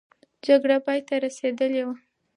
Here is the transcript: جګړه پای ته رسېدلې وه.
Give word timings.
جګړه 0.45 0.77
پای 0.85 0.99
ته 1.07 1.13
رسېدلې 1.25 1.81
وه. 1.87 1.95